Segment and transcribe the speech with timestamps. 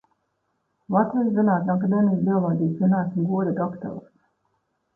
[0.95, 4.13] Latvijas Zinātņu akadēmijas bioloģijas zinātņu goda doktors.